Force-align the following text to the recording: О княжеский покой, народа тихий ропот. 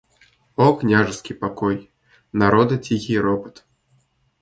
О 0.55 0.73
княжеский 0.73 1.35
покой, 1.35 1.91
народа 2.33 2.77
тихий 2.79 3.19
ропот. 3.19 3.67